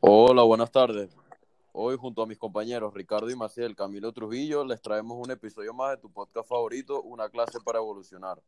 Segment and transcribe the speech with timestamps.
[0.00, 1.16] Hola, buenas tardes.
[1.72, 5.90] Hoy junto a mis compañeros Ricardo y Maciel, Camilo Trujillo, les traemos un episodio más
[5.90, 8.42] de tu podcast favorito, Una clase para evolucionar.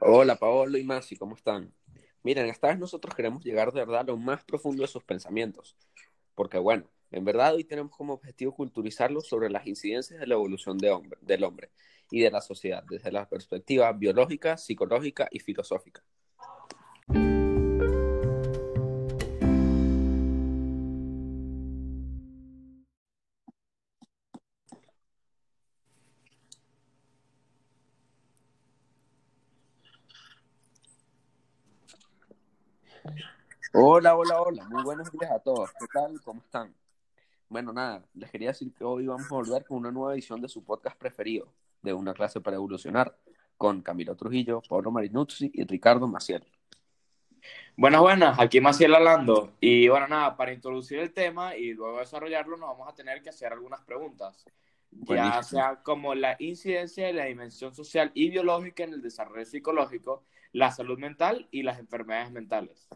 [0.00, 1.72] Hola Paolo y Masi, ¿cómo están?
[2.22, 5.76] Miren, esta vez nosotros queremos llegar de verdad a lo más profundo de sus pensamientos,
[6.34, 10.78] porque bueno, en verdad hoy tenemos como objetivo culturizarlos sobre las incidencias de la evolución
[10.78, 11.70] de hombre, del hombre
[12.10, 16.02] y de la sociedad desde la perspectiva biológica, psicológica y filosófica.
[33.74, 35.70] Hola, hola, hola, muy buenos días a todos.
[35.78, 36.20] ¿Qué tal?
[36.22, 36.74] ¿Cómo están?
[37.50, 40.48] Bueno, nada, les quería decir que hoy vamos a volver con una nueva edición de
[40.48, 43.16] su podcast preferido, de Una clase para evolucionar,
[43.56, 46.44] con Camilo Trujillo, Pablo Marinuzzi y Ricardo Maciel.
[47.74, 49.54] Buenas, buenas, aquí Maciel hablando.
[49.60, 53.30] Y bueno, nada, para introducir el tema y luego desarrollarlo, nos vamos a tener que
[53.30, 54.44] hacer algunas preguntas.
[54.90, 60.24] Ya sea como la incidencia de la dimensión social y biológica en el desarrollo psicológico,
[60.52, 62.88] la salud mental y las enfermedades mentales.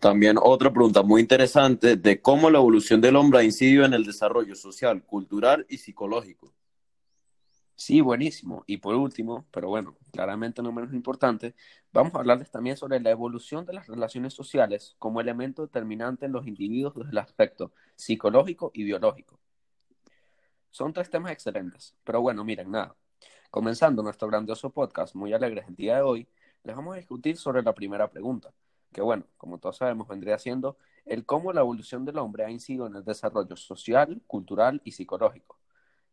[0.00, 4.04] También otra pregunta muy interesante de cómo la evolución del hombre ha incidido en el
[4.04, 6.52] desarrollo social, cultural y psicológico.
[7.74, 8.62] Sí, buenísimo.
[8.66, 11.54] Y por último, pero bueno, claramente no menos importante,
[11.92, 16.32] vamos a hablarles también sobre la evolución de las relaciones sociales como elemento determinante en
[16.32, 19.40] los individuos desde el aspecto psicológico y biológico.
[20.70, 22.94] Son tres temas excelentes, pero bueno, miren, nada.
[23.50, 26.28] Comenzando nuestro grandioso podcast muy alegres el día de hoy,
[26.64, 28.52] les vamos a discutir sobre la primera pregunta,
[28.92, 32.86] que bueno, como todos sabemos, vendría siendo el cómo la evolución del hombre ha incidido
[32.86, 35.58] en el desarrollo social, cultural y psicológico.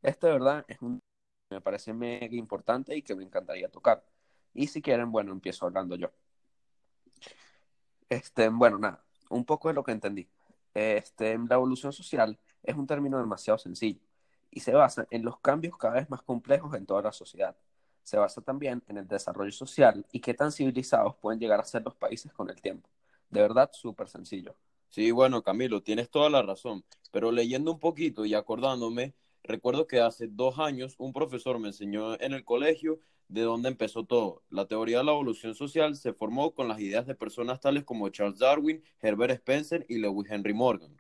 [0.02, 1.02] Este, de verdad, es un
[1.50, 4.04] me parece mega importante y que me encantaría tocar.
[4.54, 6.12] Y si quieren, bueno, empiezo hablando yo.
[8.08, 10.28] Este, bueno, nada, un poco de lo que entendí.
[10.74, 14.02] Este, la evolución social es un término demasiado sencillo
[14.52, 17.56] y se basa en los cambios cada vez más complejos en toda la sociedad
[18.10, 21.84] se basa también en el desarrollo social y qué tan civilizados pueden llegar a ser
[21.84, 22.90] los países con el tiempo.
[23.30, 24.56] De verdad, súper sencillo.
[24.90, 30.00] Sí, bueno, Camilo, tienes toda la razón, pero leyendo un poquito y acordándome, recuerdo que
[30.00, 34.42] hace dos años un profesor me enseñó en el colegio de dónde empezó todo.
[34.50, 38.10] La teoría de la evolución social se formó con las ideas de personas tales como
[38.10, 40.98] Charles Darwin, Herbert Spencer y Lewis Henry Morgan.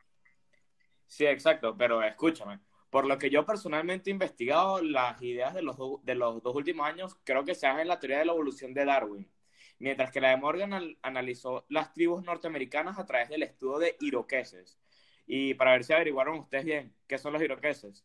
[1.07, 5.77] Sí, exacto, pero escúchame, por lo que yo personalmente he investigado, las ideas de los,
[6.03, 8.73] de los dos últimos años creo que se hacen en la teoría de la evolución
[8.73, 9.29] de Darwin,
[9.77, 14.79] mientras que la de Morgan analizó las tribus norteamericanas a través del estudio de iroqueses.
[15.27, 18.03] Y para ver si averiguaron ustedes bien, ¿qué son los iroqueses?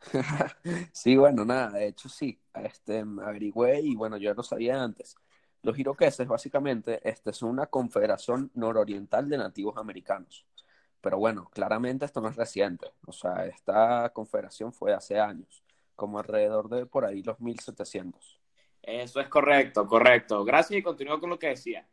[0.92, 5.16] sí, bueno, nada, de hecho sí, este, averigüé y bueno, yo lo sabía antes.
[5.62, 10.46] Los iroqueses básicamente este, son una confederación nororiental de nativos americanos.
[11.00, 12.86] Pero bueno, claramente esto no es reciente.
[13.06, 15.62] O sea, esta confederación fue hace años,
[15.94, 18.40] como alrededor de por ahí los 1700.
[18.82, 20.44] Eso es correcto, correcto.
[20.44, 21.86] Gracias y continúo con lo que decía.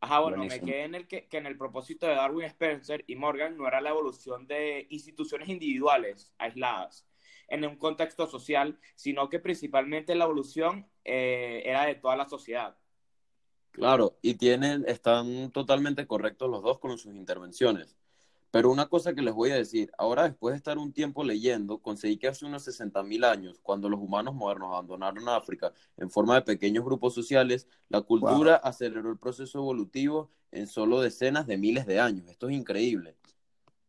[0.00, 3.16] Ajá, bueno, me quedé en el que, que, en el propósito de Darwin Spencer y
[3.16, 7.06] Morgan no era la evolución de instituciones individuales aisladas
[7.48, 12.76] en un contexto social, sino que principalmente la evolución eh, era de toda la sociedad.
[13.70, 17.96] Claro, y tienen, están totalmente correctos los dos con sus intervenciones.
[18.54, 21.78] Pero una cosa que les voy a decir, ahora después de estar un tiempo leyendo,
[21.78, 26.42] conseguí que hace unos 60.000 años, cuando los humanos modernos abandonaron África en forma de
[26.42, 31.98] pequeños grupos sociales, la cultura aceleró el proceso evolutivo en solo decenas de miles de
[31.98, 32.28] años.
[32.28, 33.16] Esto es increíble.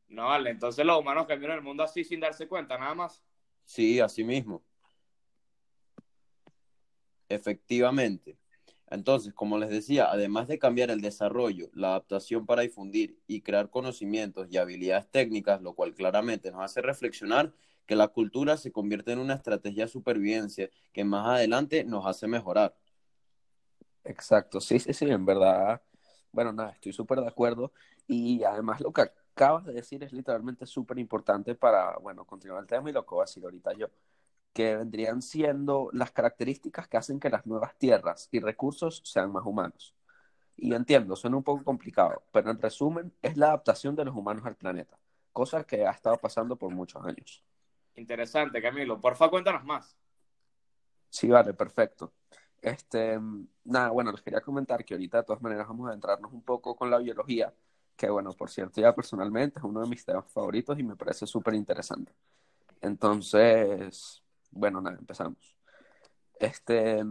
[0.08, 3.22] No, vale, entonces los humanos cambiaron el mundo así sin darse cuenta, nada más.
[3.66, 4.64] Sí, así mismo.
[7.30, 8.36] Efectivamente.
[8.90, 13.70] Entonces, como les decía, además de cambiar el desarrollo, la adaptación para difundir y crear
[13.70, 17.54] conocimientos y habilidades técnicas, lo cual claramente nos hace reflexionar
[17.86, 22.28] que la cultura se convierte en una estrategia de supervivencia que más adelante nos hace
[22.28, 22.76] mejorar.
[24.04, 25.82] Exacto, sí, sí, sí, en verdad.
[26.32, 27.72] Bueno, nada, estoy súper de acuerdo.
[28.08, 32.68] Y además lo que acabas de decir es literalmente súper importante para, bueno, continuar el
[32.68, 33.88] tema y lo que voy a decir ahorita yo
[34.56, 39.46] que vendrían siendo las características que hacen que las nuevas tierras y recursos sean más
[39.46, 39.94] humanos.
[40.56, 44.46] Y entiendo, suena un poco complicado, pero en resumen es la adaptación de los humanos
[44.46, 44.98] al planeta,
[45.34, 47.44] cosa que ha estado pasando por muchos años.
[47.96, 49.02] Interesante, Camilo.
[49.02, 49.98] Porfa, cuéntanos más.
[51.10, 52.14] Sí, vale, perfecto.
[52.62, 53.20] Este,
[53.66, 56.78] nada, bueno, les quería comentar que ahorita de todas maneras vamos a adentrarnos un poco
[56.78, 57.54] con la biología,
[57.98, 61.28] que bueno, por cierto, ya personalmente es uno de mis temas favoritos y me parece
[61.28, 62.14] súper interesante.
[62.80, 64.25] Entonces,
[64.56, 65.56] bueno, nada, empezamos.
[66.40, 67.04] Este,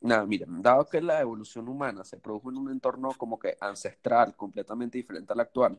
[0.00, 4.34] nada, miren, dado que la evolución humana se produjo en un entorno como que ancestral,
[4.36, 5.78] completamente diferente al actual,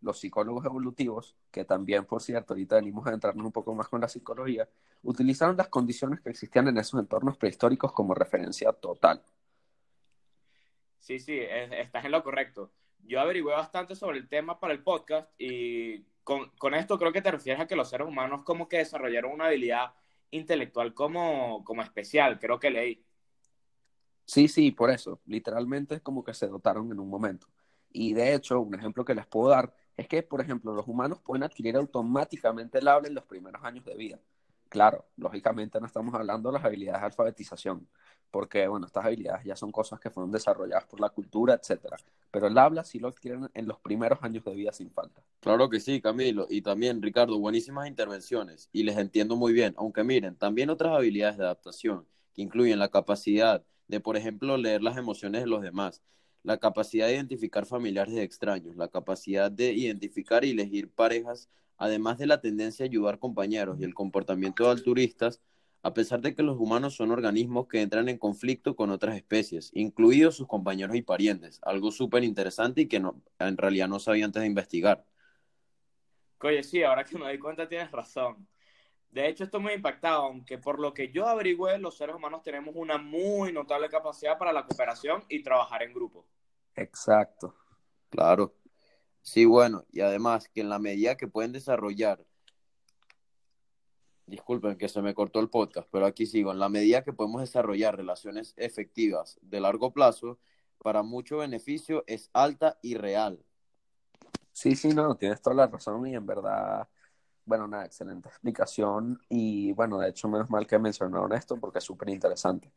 [0.00, 4.00] los psicólogos evolutivos, que también, por cierto, ahorita venimos a entrarnos un poco más con
[4.00, 4.68] la psicología,
[5.02, 9.22] utilizaron las condiciones que existían en esos entornos prehistóricos como referencia total.
[10.98, 12.72] Sí, sí, estás en lo correcto.
[13.06, 17.20] Yo averigué bastante sobre el tema para el podcast y con, con, esto creo que
[17.20, 19.92] te refieres a que los seres humanos como que desarrollaron una habilidad
[20.34, 23.04] intelectual como, como especial, creo que leí.
[24.24, 25.20] Sí, sí, por eso.
[25.26, 27.46] Literalmente es como que se dotaron en un momento.
[27.90, 31.20] Y de hecho, un ejemplo que les puedo dar es que, por ejemplo, los humanos
[31.20, 34.18] pueden adquirir automáticamente el habla en los primeros años de vida.
[34.68, 37.88] Claro, lógicamente no estamos hablando de las habilidades de alfabetización,
[38.34, 41.96] porque, bueno, estas habilidades ya son cosas que fueron desarrolladas por la cultura, etcétera.
[42.32, 45.22] Pero el habla sí lo adquieren en los primeros años de vida sin falta.
[45.38, 46.48] Claro que sí, Camilo.
[46.50, 49.72] Y también, Ricardo, buenísimas intervenciones y les entiendo muy bien.
[49.76, 54.82] Aunque miren, también otras habilidades de adaptación que incluyen la capacidad de, por ejemplo, leer
[54.82, 56.02] las emociones de los demás,
[56.42, 62.18] la capacidad de identificar familiares de extraños, la capacidad de identificar y elegir parejas, además
[62.18, 65.40] de la tendencia a ayudar compañeros y el comportamiento de alturistas,
[65.84, 69.70] a pesar de que los humanos son organismos que entran en conflicto con otras especies,
[69.74, 74.24] incluidos sus compañeros y parientes, algo súper interesante y que no, en realidad no sabía
[74.24, 75.04] antes de investigar.
[76.40, 78.48] Oye, sí, ahora que me doy cuenta tienes razón.
[79.10, 82.74] De hecho, estoy muy impactado, aunque por lo que yo averigüé, los seres humanos tenemos
[82.76, 86.26] una muy notable capacidad para la cooperación y trabajar en grupo.
[86.76, 87.54] Exacto.
[88.08, 88.54] Claro.
[89.20, 92.24] Sí, bueno, y además que en la medida que pueden desarrollar,
[94.26, 97.40] disculpen que se me cortó el podcast, pero aquí sigo, en la medida que podemos
[97.40, 100.38] desarrollar relaciones efectivas de largo plazo,
[100.78, 103.42] para mucho beneficio es alta y real.
[104.52, 106.88] Sí, sí, no, tienes toda la razón y en verdad
[107.46, 111.84] bueno, una excelente explicación y bueno, de hecho menos mal que mencionaron esto porque es
[111.84, 112.72] súper interesante.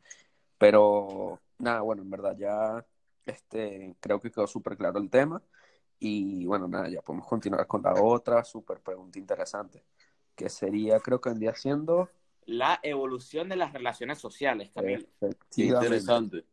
[0.58, 2.84] Pero nada, bueno, en verdad ya
[3.26, 5.42] este, creo que quedó súper claro el tema
[5.98, 9.84] y bueno, nada, ya podemos continuar con la otra súper pregunta interesante,
[10.38, 12.08] que sería, creo que vendría siendo...
[12.46, 15.06] La evolución de las relaciones sociales, también.
[15.56, 16.46] Interesante.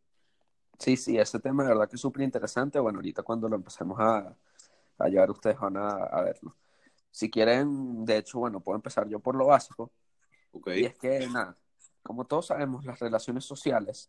[0.78, 2.80] Sí, sí, ese tema de verdad que es súper interesante.
[2.80, 4.36] Bueno, ahorita cuando lo empecemos a,
[4.98, 6.54] a llevar ustedes van a, a verlo.
[7.10, 9.90] Si quieren, de hecho, bueno, puedo empezar yo por lo básico.
[10.50, 10.82] Okay.
[10.82, 11.56] Y es que, nada,
[12.02, 14.08] como todos sabemos, las relaciones sociales,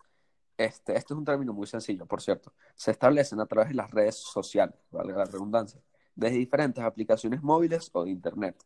[0.57, 3.91] este, este es un término muy sencillo, por cierto, se establecen a través de las
[3.91, 5.79] redes sociales, valga la redundancia,
[6.15, 8.57] desde diferentes aplicaciones móviles o de Internet.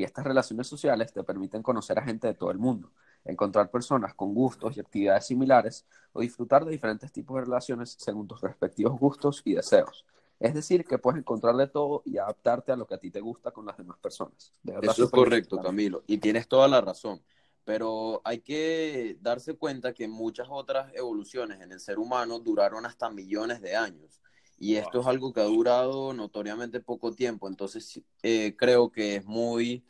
[0.00, 2.90] Y estas relaciones sociales te permiten conocer a gente de todo el mundo,
[3.22, 8.26] encontrar personas con gustos y actividades similares o disfrutar de diferentes tipos de relaciones según
[8.26, 10.06] tus respectivos gustos y deseos.
[10.38, 13.20] Es decir, que puedes encontrar de todo y adaptarte a lo que a ti te
[13.20, 14.54] gusta con las demás personas.
[14.80, 17.20] Eso es correcto, Camilo, y tienes toda la razón.
[17.64, 23.10] Pero hay que darse cuenta que muchas otras evoluciones en el ser humano duraron hasta
[23.10, 24.18] millones de años.
[24.62, 27.48] Y esto es algo que ha durado notoriamente poco tiempo.
[27.48, 29.82] Entonces, eh, creo que es muy,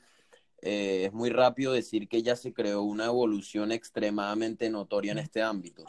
[0.62, 5.42] eh, es muy rápido decir que ya se creó una evolución extremadamente notoria en este
[5.42, 5.84] ámbito.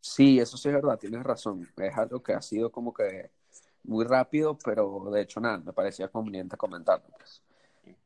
[0.00, 1.68] Sí, eso sí es verdad, tienes razón.
[1.76, 3.30] Es algo que ha sido como que
[3.82, 7.08] muy rápido, pero de hecho nada, me parecía conveniente comentarlo.
[7.18, 7.42] Pues.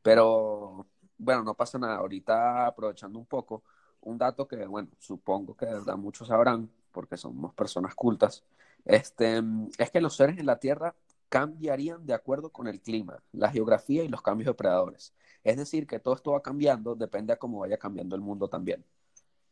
[0.03, 1.99] Pero bueno, no pasa nada.
[1.99, 3.63] Ahorita aprovechando un poco,
[4.01, 8.43] un dato que, bueno, supongo que de verdad muchos sabrán, porque somos personas cultas,
[8.89, 9.43] este,
[9.77, 10.97] es que los seres en la Tierra
[11.29, 15.15] cambiarían de acuerdo con el clima, la geografía y los cambios de predadores.
[15.45, 18.85] Es decir, que todo esto va cambiando, depende a cómo vaya cambiando el mundo también.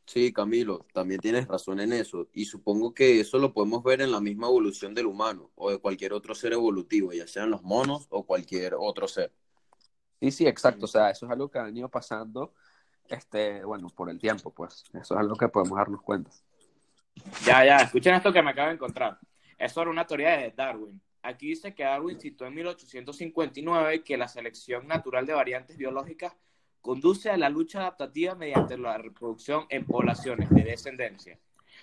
[0.07, 2.29] Sí, Camilo, también tienes razón en eso.
[2.33, 5.79] Y supongo que eso lo podemos ver en la misma evolución del humano o de
[5.79, 9.33] cualquier otro ser evolutivo, ya sean los monos o cualquier otro ser.
[10.21, 10.87] Sí, sí, exacto.
[10.87, 12.55] O sea, eso es algo que ha venido pasando,
[13.09, 14.85] este, bueno, por el tiempo, pues.
[14.95, 16.31] Eso es algo que podemos darnos cuenta.
[17.45, 19.19] Ya, ya, escuchen esto que me acabo de encontrar.
[19.59, 21.01] Es sobre una teoría de Darwin.
[21.23, 26.37] Aquí dice que Darwin citó en 1859 que la selección natural de variantes biológicas
[26.81, 31.39] conduce a la lucha adaptativa mediante la reproducción en poblaciones de descendencia.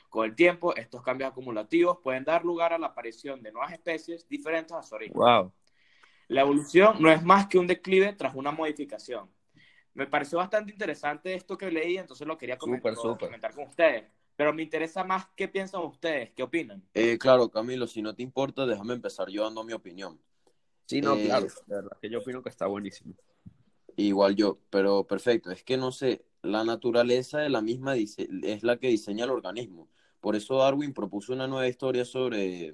[0.09, 4.27] Con el tiempo, estos cambios acumulativos pueden dar lugar a la aparición de nuevas especies
[4.29, 5.15] diferentes a su origen.
[5.15, 5.51] Wow.
[6.29, 9.29] La evolución no es más que un declive tras una modificación.
[9.93, 14.05] Me pareció bastante interesante esto que leí, entonces lo quería comentar, comentar con ustedes.
[14.35, 16.83] Pero me interesa más qué piensan ustedes, qué opinan.
[16.93, 20.19] Eh, claro, Camilo, si no te importa, déjame empezar yo dando mi opinión.
[20.85, 23.13] Sí, no, eh, claro, de verdad que yo opino que está buenísimo.
[23.95, 25.51] Igual yo, pero perfecto.
[25.51, 29.87] Es que no sé, la naturaleza de la misma es la que diseña el organismo.
[30.19, 32.73] Por eso Darwin propuso una nueva historia sobre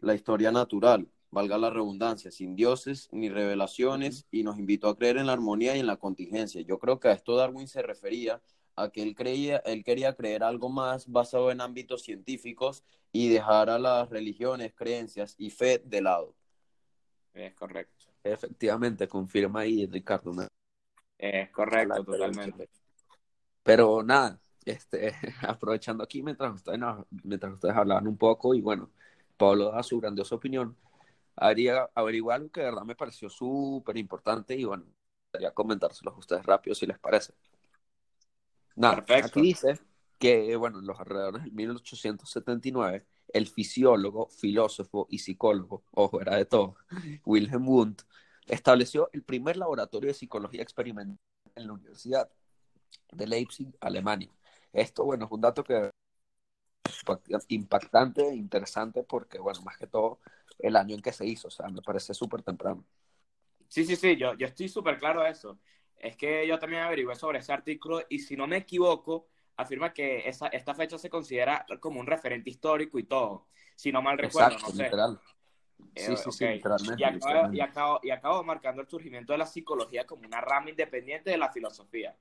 [0.00, 1.08] la historia natural.
[1.30, 5.76] valga la redundancia, sin dioses ni revelaciones y nos invitó a creer en la armonía
[5.76, 6.62] y en la contingencia.
[6.62, 8.40] Yo creo que a esto Darwin se refería
[8.76, 13.70] a que él creía, él quería creer algo más basado en ámbitos científicos y dejar
[13.70, 16.34] a las religiones, creencias y fe de lado.
[17.32, 18.06] Es correcto.
[18.22, 20.32] Efectivamente, confirma ahí Ricardo.
[21.18, 22.68] Es correcto, totalmente.
[23.62, 26.80] Pero nada, este, aprovechando aquí mientras ustedes,
[27.24, 28.90] mientras ustedes hablaban un poco y bueno,
[29.36, 30.76] Pablo da su grandiosa opinión,
[31.36, 34.84] haría averiguar algo que de verdad me pareció súper importante y bueno,
[35.32, 37.34] quería comentárselos a ustedes rápido si les parece.
[38.76, 39.80] Nada, aquí dice
[40.18, 46.44] que, bueno, en los alrededores del 1879, el fisiólogo, filósofo y psicólogo, ojo, era de
[46.44, 46.76] todo,
[47.24, 48.02] Wilhelm Wundt,
[48.46, 51.18] estableció el primer laboratorio de psicología experimental
[51.54, 52.30] en la Universidad
[53.12, 54.30] de Leipzig, Alemania.
[54.72, 55.90] Esto, bueno, es un dato que
[57.48, 60.20] impactante e interesante porque, bueno, más que todo,
[60.58, 62.84] el año en que se hizo, o sea, me parece súper temprano.
[63.68, 65.58] Sí, sí, sí, yo, yo estoy súper claro de eso
[65.98, 70.28] es que yo también averigué sobre ese artículo y si no me equivoco, afirma que
[70.28, 73.46] esa, esta fecha se considera como un referente histórico y todo.
[73.74, 74.84] Si no mal recuerdo, no sé.
[74.84, 75.20] Literal.
[75.94, 77.02] Sí, sí, sí, literalmente.
[77.02, 81.38] Y acabo, y, acabo, marcando el surgimiento de la psicología como una rama independiente de
[81.38, 82.16] la filosofía.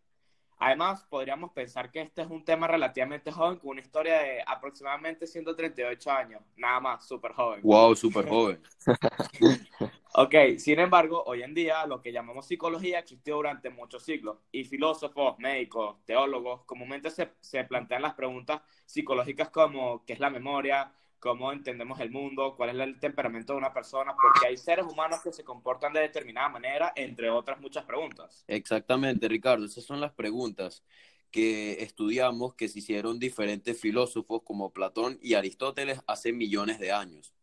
[0.57, 5.27] Además, podríamos pensar que este es un tema relativamente joven, con una historia de aproximadamente
[5.27, 6.41] 138 años.
[6.55, 7.61] Nada más, súper joven.
[7.61, 8.61] Wow, súper joven.
[10.17, 14.63] ok, sin embargo, hoy en día lo que llamamos psicología existió durante muchos siglos y
[14.63, 20.93] filósofos, médicos, teólogos comúnmente se, se plantean las preguntas psicológicas como qué es la memoria,
[21.19, 25.21] cómo entendemos el mundo, cuál es el temperamento de una persona, porque hay seres humanos
[25.23, 28.45] que se comportan de determinada manera, entre otras muchas preguntas.
[28.47, 30.83] Exactamente, Ricardo, esas son las preguntas
[31.31, 37.34] que estudiamos que se hicieron diferentes filósofos como Platón y Aristóteles hace millones de años.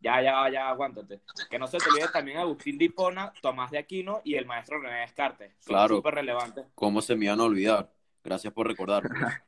[0.00, 1.20] Ya, ya, ya, aguántate.
[1.50, 4.80] Que no se te olvide también Agustín de Hipona, Tomás de Aquino y el maestro
[4.80, 5.52] René Descartes.
[5.64, 5.96] claro.
[5.96, 6.66] Súper relevantes.
[6.74, 7.90] ¿Cómo se me iban a olvidar?
[8.22, 9.10] Gracias por recordarme.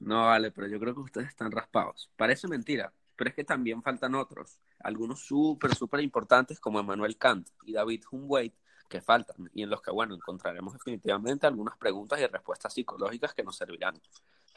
[0.00, 2.10] no, vale, pero yo creo que ustedes están raspados.
[2.16, 7.48] Parece mentira, pero es que también faltan otros, algunos súper, súper importantes como Emmanuel Kant
[7.64, 8.52] y David Hume
[8.88, 13.42] que faltan y en los que, bueno, encontraremos definitivamente algunas preguntas y respuestas psicológicas que
[13.42, 14.00] nos servirán.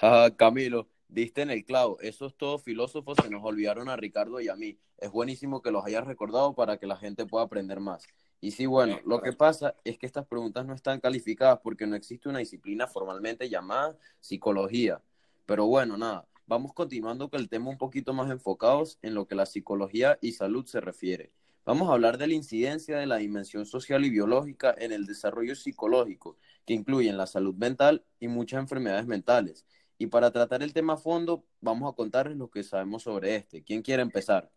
[0.01, 1.99] Ah, Camilo, diste en el clavo.
[2.01, 4.77] Esos todos filósofos se nos olvidaron a Ricardo y a mí.
[4.97, 8.05] Es buenísimo que los hayas recordado para que la gente pueda aprender más.
[8.39, 11.95] Y sí, bueno, lo que pasa es que estas preguntas no están calificadas porque no
[11.95, 15.01] existe una disciplina formalmente llamada psicología.
[15.45, 19.35] Pero bueno, nada, Vamos continuando con el tema un poquito más enfocados en lo que
[19.35, 21.33] la psicología y salud se refiere.
[21.67, 25.53] Vamos a hablar de la incidencia de la dimensión social y biológica en el desarrollo
[25.53, 29.65] psicológico, que incluyen la salud mental y muchas enfermedades mentales.
[29.97, 33.65] Y para tratar el tema a fondo, vamos a contarles lo que sabemos sobre este.
[33.65, 34.49] ¿Quién quiere empezar?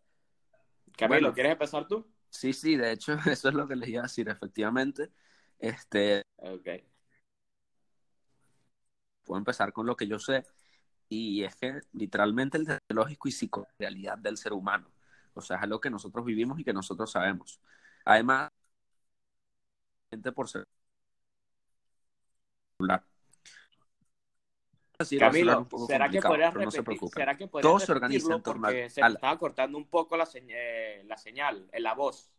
[0.97, 2.07] Camilo, ¿quieres empezar tú?
[2.29, 5.11] Sí, sí, de hecho, eso es lo que les iba a decir, efectivamente.
[5.59, 6.23] Este.
[6.37, 6.69] Ok.
[9.25, 10.47] Puedo empezar con lo que yo sé
[11.09, 14.93] y es que literalmente el lógico y psico-realidad del ser humano.
[15.35, 17.61] O sea, es algo que nosotros vivimos y que nosotros sabemos.
[18.05, 18.51] Además,
[20.35, 20.67] por ser
[25.19, 27.01] Camilo, ¿será que podrías repetir?
[27.01, 30.29] No ¿Será que Todo se organiza en torno porque se estaba cortando un poco la,
[30.35, 32.31] eh, la señal, la voz.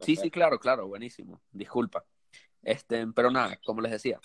[0.00, 1.40] Sí, sí, claro, claro, buenísimo.
[1.50, 2.04] Disculpa.
[2.62, 4.20] Este, pero nada, como les decía,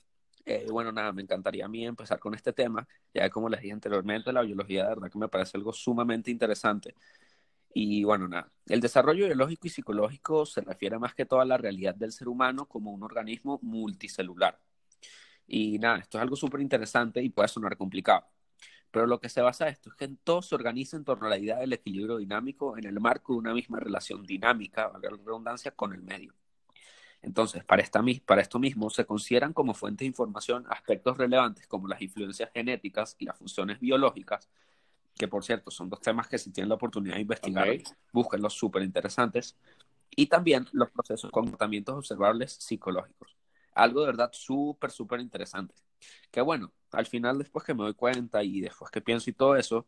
[0.46, 3.74] eh, bueno, nada, me encantaría a mí empezar con este tema, ya como les dije
[3.74, 6.96] anteriormente, la biología de verdad que me parece algo sumamente interesante.
[7.74, 11.58] Y bueno, nada, el desarrollo biológico y psicológico se refiere más que todo a la
[11.58, 14.60] realidad del ser humano como un organismo multicelular.
[15.48, 18.26] Y nada, esto es algo súper interesante y puede sonar complicado.
[18.92, 21.38] Pero lo que se basa esto es que todo se organiza en torno a la
[21.40, 25.72] idea del equilibrio dinámico en el marco de una misma relación dinámica, valga la redundancia,
[25.72, 26.34] con el medio.
[27.24, 31.88] Entonces, para, esta, para esto mismo, se consideran como fuente de información aspectos relevantes como
[31.88, 34.50] las influencias genéticas y las funciones biológicas,
[35.16, 37.68] que por cierto son dos temas que si tienen la oportunidad de investigar,
[38.12, 39.56] búsquenlos súper interesantes,
[40.16, 43.38] y también los procesos, comportamientos observables psicológicos.
[43.74, 45.74] Algo de verdad súper, súper interesante.
[46.30, 49.56] Que bueno, al final después que me doy cuenta y después que pienso y todo
[49.56, 49.88] eso,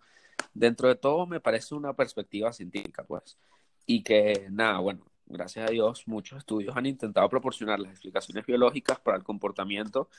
[0.53, 3.37] dentro de todo me parece una perspectiva científica, pues.
[3.85, 8.99] Y que nada, bueno, gracias a Dios, muchos estudios han intentado proporcionar las explicaciones biológicas
[8.99, 10.09] para el comportamiento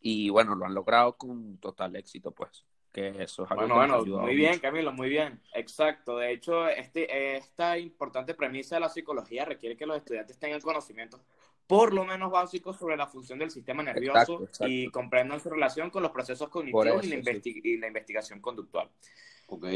[0.00, 2.64] y bueno, lo han logrado con total éxito, pues.
[2.92, 5.40] Que eso es algo bueno, bueno, muy bien, Camilo, muy bien.
[5.52, 6.16] Exacto.
[6.16, 11.20] De hecho, este, esta importante premisa de la psicología requiere que los estudiantes tengan conocimientos
[11.68, 16.02] por lo menos básicos sobre la función del sistema nervioso y comprendan su relación con
[16.02, 18.88] los procesos cognitivos y, la investigación conductual.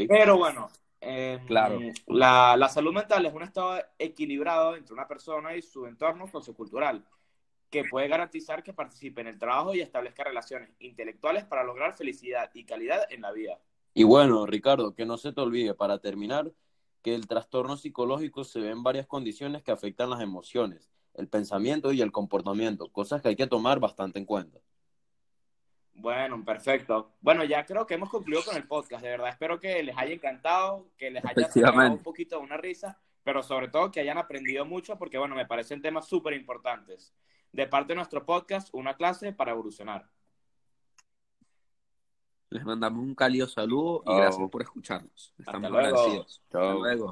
[0.07, 0.69] Pero bueno,
[1.03, 1.79] eh, Claro.
[2.07, 7.05] La, la salud mental es un estado equilibrado entre una persona y su entorno sociocultural,
[7.69, 12.49] que puede garantizar que participe en el trabajo y establezca relaciones intelectuales para lograr felicidad
[12.53, 13.59] y calidad en la vida.
[13.93, 16.51] Y bueno, Ricardo, que no se te olvide, para terminar,
[17.01, 21.91] que el trastorno psicológico se ve en varias condiciones que afectan las emociones, el pensamiento
[21.91, 24.59] y el comportamiento, cosas que hay que tomar bastante en cuenta.
[25.95, 27.11] Bueno, perfecto.
[27.21, 29.03] Bueno, ya creo que hemos concluido con el podcast.
[29.03, 31.97] De verdad, espero que les haya encantado, que les haya Efectivamente.
[31.97, 35.45] un poquito de una risa, pero sobre todo que hayan aprendido mucho porque, bueno, me
[35.45, 37.13] parecen temas súper importantes.
[37.51, 40.09] De parte de nuestro podcast, una clase para evolucionar.
[42.49, 45.33] Les mandamos un cálido saludo y gracias por escucharnos.
[45.39, 45.87] Estamos luego.
[45.87, 46.41] agradecidos.
[46.51, 46.61] Chao.
[46.61, 47.11] Hasta luego.